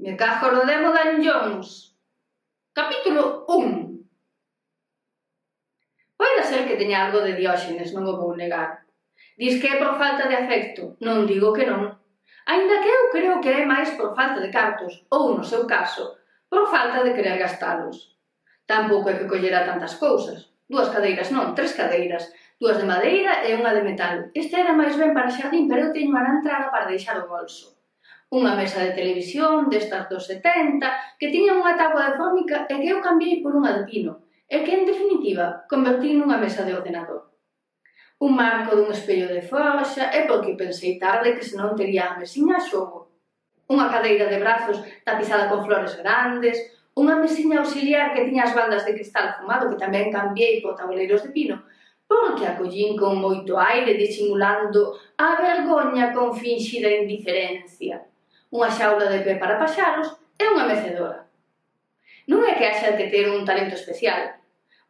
[0.00, 1.94] Me cajo no demo Dan Jones.
[2.72, 4.00] Capítulo 1
[6.16, 8.88] Poida ser que teña algo de dióxenes, non o vou negar.
[9.36, 12.00] Diz que é por falta de afecto, non digo que non.
[12.48, 16.16] Ainda que eu creo que é máis por falta de cartos, ou no seu caso,
[16.48, 18.16] por falta de querer gastalos.
[18.64, 20.48] Tampouco é que collera tantas cousas.
[20.64, 22.24] Duas cadeiras, non, tres cadeiras.
[22.56, 24.32] Duas de madeira e unha de metal.
[24.32, 27.79] Este era máis ben para xardín, pero eu teño entrada para deixar o bolso
[28.30, 32.94] unha mesa de televisión destas dos 70 que tiña unha tábua de fórmica e que
[32.94, 37.34] eu cambiei por unha de pino e que, en definitiva, convertí nunha mesa de ordenador.
[38.22, 42.58] Un marco dun espello de forxa e porque pensei tarde que senón tería a mesiña
[42.58, 43.10] a xogo.
[43.66, 46.54] Unha cadeira de brazos tapizada con flores grandes,
[46.94, 51.26] unha mesiña auxiliar que tiña as bandas de cristal fumado que tamén cambiei por tabuleiros
[51.26, 51.66] de pino,
[52.06, 58.06] porque acollín con moito aire disimulando a vergoña con finxida indiferencia
[58.50, 61.30] unha xaula de pé para paxaros e unha mecedora.
[62.30, 64.38] Non é que haxa que ter un talento especial,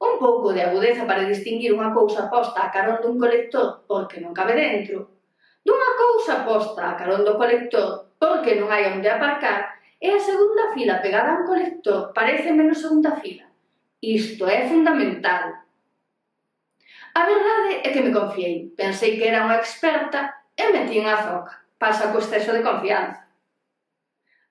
[0.01, 4.33] un pouco de agudeza para distinguir unha cousa posta a carón dun colector porque non
[4.33, 5.13] cabe dentro,
[5.61, 10.73] dunha cousa posta a carón do colector porque non hai onde aparcar, e a segunda
[10.73, 13.45] fila pegada a un colector parece menos segunda fila.
[14.01, 15.69] Isto é fundamental.
[17.13, 18.73] A verdade é que me confiei.
[18.73, 21.61] Pensei que era unha experta e metí en a zoca.
[21.77, 23.29] Pasa co exceso de confianza.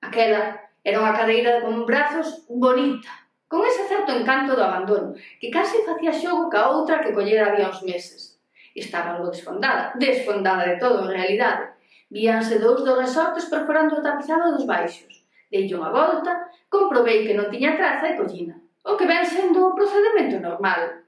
[0.09, 3.13] Aquela era unha cadeira con brazos bonita,
[3.45, 7.69] con ese certo encanto do abandono, que case facía xogo ca outra que collera había
[7.69, 8.41] uns meses.
[8.73, 11.77] Estaba algo desfondada, desfondada de todo en realidade.
[12.09, 15.13] Víanse dous dos resortes perforando o tapizado dos baixos.
[15.53, 19.77] Dei unha volta, comprobei que non tiña traza e collina, o que ven sendo o
[19.77, 21.05] procedimento normal.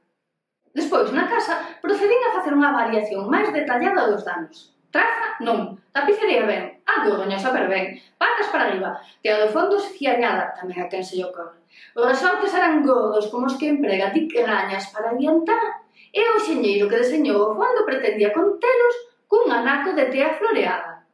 [0.77, 4.77] Despois, na casa, procedín a facer unha variación máis detallada dos danos.
[4.91, 5.79] Traza, non.
[5.95, 6.83] Tapicería, ben.
[6.83, 7.95] Algo doñosa, pero ben.
[8.19, 8.99] Patas para arriba.
[9.23, 11.59] Tea do fondo fiañada, tamén a quen se lle cobre.
[11.95, 15.87] Os resortes eran gordos como os que emprega ti rañas para adiantar.
[16.11, 18.95] E o xeñeiro que deseñou o fondo pretendía contelos
[19.31, 21.07] cun anaco de tea floreada.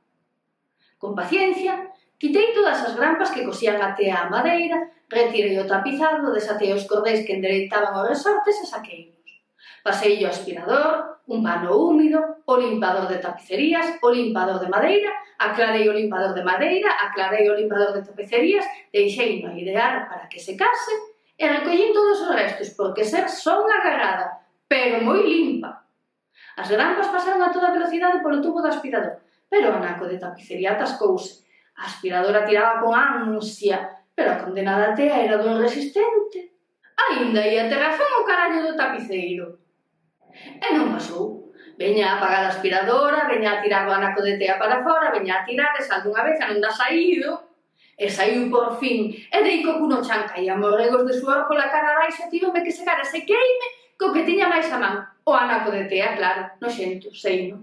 [0.98, 6.34] Con paciencia, quitei todas as grampas que cosían a tea a madeira, retirei o tapizado,
[6.34, 9.17] desatei os cordéis que endereitaban os resortes e saquei.
[9.84, 15.88] Pasei o aspirador, un pano húmido, o limpador de tapicerías, o limpador de madeira, aclarei
[15.88, 21.18] o limpador de madeira, aclarei o limpador de tapicerías, deixei no idear para que secase
[21.38, 25.86] e recollín todos os restos porque ser son agarrada, pero moi limpa.
[26.58, 30.74] As grampas pasaron a toda velocidade polo tubo do aspirador, pero o naco de tapicería
[30.74, 31.46] atascouse.
[31.78, 33.86] A aspiradora tiraba con ansia,
[34.18, 36.57] pero a condenada tea era do resistente.
[36.98, 39.62] Ainda ia ter razón o carallo do tapiceiro.
[40.34, 41.54] E non pasou.
[41.78, 45.42] Veña a apagar a aspiradora, veña a tirar o anaco de tea para fora, veña
[45.42, 47.54] a tirar e salta unha vez e non da saído.
[47.98, 51.98] E saiu por fin e dei co cuno chan caía morregos de suor pola cara
[52.02, 54.96] baixo e tivome que secar se queime co que tiña máis a man.
[55.26, 57.62] O anaco de tea, claro, no xento, seino.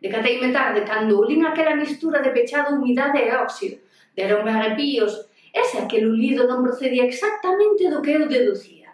[0.00, 3.76] Decateime tarde cando olín aquela mistura de pechado humidade e óxido.
[4.16, 8.90] Deronme arrepíos E se aquel ulido non procedía exactamente do que eu deducía?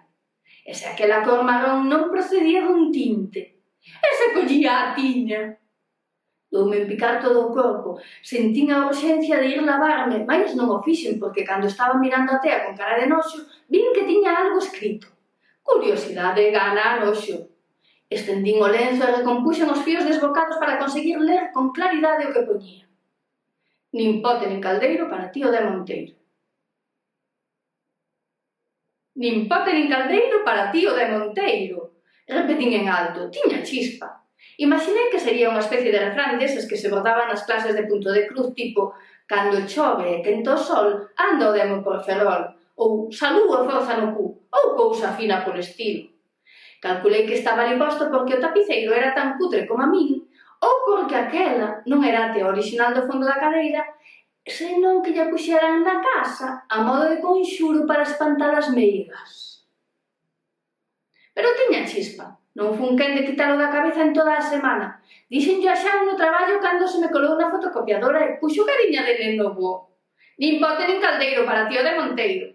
[0.64, 3.42] E se aquela cor marrón non procedía dun tinte?
[3.82, 5.58] E se collía a tiña?
[6.52, 10.84] Doume en picar todo o corpo, sentín a urxencia de ir lavarme, mais non o
[10.84, 14.60] fixen porque cando estaba mirando a tea con cara de noxo, vin que tiña algo
[14.60, 15.08] escrito.
[15.64, 17.48] Curiosidade gana noxo.
[18.12, 22.44] Estendín o lenzo e recompuxen os fíos desbocados para conseguir ler con claridade o que
[22.44, 22.84] poñía.
[23.96, 26.21] Nin pote nin caldeiro para tío de Monteiro.
[29.22, 31.94] Nin pote nin caldeiro para ti o de Monteiro.
[32.26, 34.08] Repetín en alto, tiña chispa.
[34.58, 38.10] Imaginei que sería unha especie de refrán deses que se botaban nas clases de punto
[38.10, 38.90] de cruz tipo
[39.30, 44.10] cando chove e quento sol, anda o demo por ferrol, ou salú a forza no
[44.10, 46.10] cu, ou cousa fina por estilo.
[46.82, 50.18] Calculei que estaba ali posto porque o tapiceiro era tan putre como a min,
[50.66, 53.86] ou porque aquela non era a teo original do fondo da cadeira
[54.46, 59.62] senón que lle puxeran na casa a modo de conxuro para espantar as meigas.
[61.34, 62.42] Pero tiña chispa.
[62.52, 65.00] Non fun quen de quitalo da cabeza en toda a semana.
[65.32, 69.00] Dixen yo a Xan no traballo cando se me colou na fotocopiadora e puxo cariña
[69.08, 69.96] de novo.
[70.36, 72.52] Nin pote nin caldeiro para tío de Monteiro.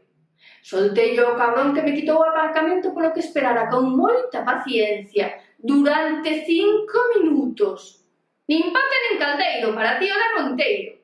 [0.61, 6.45] Soltei o cabrón que me quitou o aparcamento polo que esperara con moita paciencia durante
[6.45, 8.05] cinco minutos.
[8.45, 10.96] Nin pote nin caldeiro para tío de Monteiro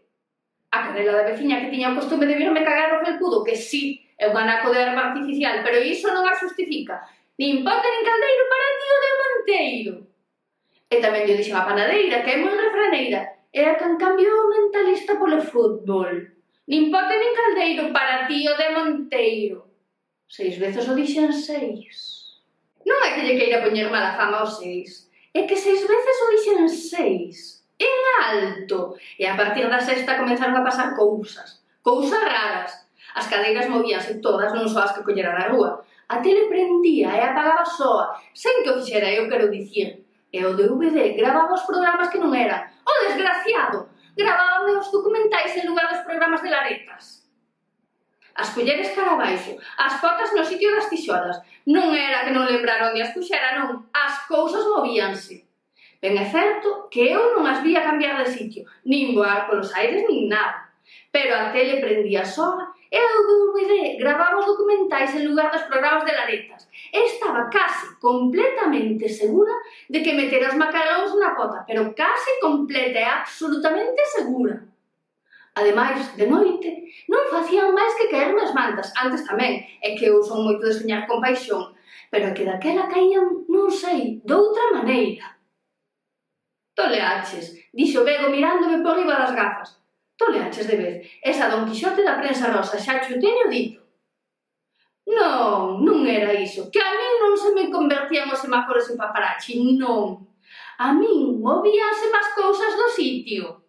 [0.73, 4.09] a canela da veciña que tiña o costume de virme cagar o felpudo, que sí,
[4.17, 7.05] é un anaco de arma artificial, pero iso non a justifica.
[7.37, 9.93] Nin pote nin caldeiro para tío de Monteiro.
[10.89, 13.21] E tamén lle dixen a panadeira, que é moi refraneira,
[13.53, 16.33] e a can cambiou o mentalista polo fútbol.
[16.65, 19.69] Nin pote nin caldeiro para tío de Monteiro.
[20.25, 22.41] Seis veces o dixen seis.
[22.81, 25.05] Non é que lle queira poñer mala fama aos seis,
[25.37, 30.55] é que seis veces o dixen seis en alto e a partir da sexta comenzaron
[30.57, 32.71] a pasar cousas, cousas raras.
[33.13, 35.85] As cadeiras movíanse todas, non só as que collera na rúa.
[36.09, 40.01] A tele prendía e apagaba soa, sen que o fixera eu quero dicir.
[40.33, 42.65] E o DVD gravaba os programas que non eran.
[42.81, 43.93] O oh, desgraciado!
[44.17, 47.23] Gravábame os documentais en lugar dos programas de laretas.
[48.35, 51.37] As colleres cara abaixo, as potas no sitio das tixolas.
[51.69, 53.85] Non era que non lembraron de as puxera, non.
[53.93, 55.45] As cousas movíanse.
[56.03, 60.03] Ben é certo que eu non as vía cambiar de sitio, nin voar polos aires,
[60.03, 60.67] nin nada.
[61.15, 66.03] Pero a tele prendía sola e a DVD gravaba os documentais en lugar dos programas
[66.03, 66.67] de laretas.
[66.91, 69.55] E estaba case completamente segura
[69.87, 74.59] de que meter as macarons na cota, pero case completa e absolutamente segura.
[75.55, 78.91] Ademais, de noite, non facían máis que caerme as mantas.
[78.99, 81.71] Antes tamén, é que eu son moito de soñar con paixón,
[82.11, 85.39] pero que daquela caían, non sei, doutra maneira.
[86.75, 89.77] Toleaches, dixo Bego mirándome por riba das gafas.
[90.17, 93.81] Toleaches de vez, esa Don Quixote da prensa rosa, xa xo teño dito.
[95.05, 99.77] Non, non era iso, que a min non se me convertían os semáforos en paparachi,
[99.77, 100.25] non.
[100.79, 103.61] A min movíanse máis cousas do sitio.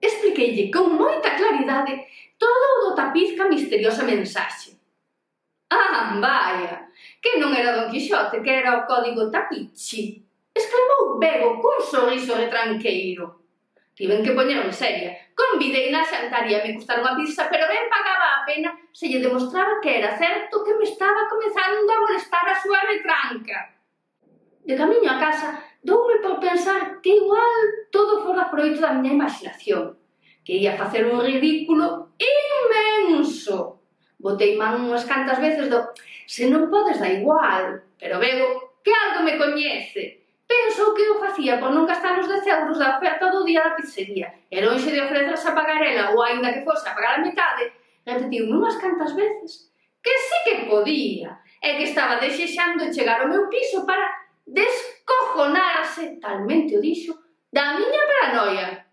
[0.00, 2.08] Expliqueille con moita claridade
[2.40, 4.80] todo o do tapiz ca misteriosa mensaxe.
[5.68, 6.88] Ah, vaya,
[7.20, 10.29] que non era Don Quixote, que era o código tapichi
[10.70, 13.42] exclamou Bego cun sorriso retranqueiro.
[13.94, 15.18] Tiven que poñerme seria.
[15.34, 19.18] Convidei na xantaría e me custar unha pizza, pero ben pagaba a pena se lle
[19.18, 23.58] demostraba que era certo que me estaba comezando a molestar a súa retranca.
[24.62, 29.98] De camiño a casa, doume por pensar que igual todo fora froito da miña imaginación,
[30.46, 33.82] que ia facer un ridículo inmenso.
[34.22, 35.90] Botei man unhas cantas veces do
[36.30, 40.19] se non podes da igual, pero vego que algo me coñece.
[40.50, 43.78] Penso que eu facía por non gastar os 10 euros da oferta do día da
[43.78, 47.22] pizzería e lonxe de ofrecerse a pagar ela ou aínda que fose a pagar a
[47.22, 47.70] metade,
[48.02, 49.70] repetiu unhas cantas veces
[50.02, 54.10] que sí que podía e que estaba desexando chegar ao meu piso para
[54.42, 57.14] descojonarse, talmente o dixo,
[57.54, 58.89] da miña paranoia.